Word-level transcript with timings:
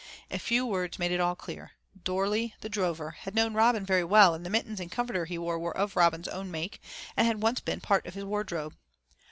A 0.31 0.39
few 0.39 0.65
words 0.65 0.97
made 0.97 1.11
it 1.11 1.19
all 1.19 1.35
clear. 1.35 1.73
Dorley, 1.95 2.55
the 2.61 2.69
drover, 2.69 3.11
had 3.11 3.35
known 3.35 3.53
Robin 3.53 3.85
very 3.85 4.03
well, 4.03 4.33
and 4.33 4.43
the 4.43 4.49
mittens 4.49 4.79
and 4.79 4.91
comforter 4.91 5.25
he 5.25 5.37
wore 5.37 5.59
were 5.59 5.77
of 5.77 5.95
Robin's 5.95 6.27
own 6.27 6.49
make 6.49 6.81
and 7.15 7.27
had 7.27 7.43
once 7.43 7.59
been 7.59 7.81
part 7.81 8.07
of 8.07 8.15
his 8.15 8.25
wardrobe. 8.25 8.73